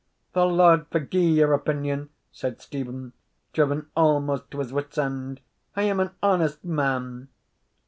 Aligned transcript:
"The 0.33 0.45
Lord 0.47 0.87
forgie 0.87 1.19
your 1.33 1.53
opinion," 1.53 2.09
said 2.31 2.59
Stephen, 2.59 3.13
driven 3.53 3.85
almost 3.95 4.49
to 4.49 4.57
his 4.57 4.73
wits' 4.73 4.97
end 4.97 5.41
"I 5.75 5.83
am 5.83 5.99
an 5.99 6.09
honest 6.23 6.65
man." 6.65 7.27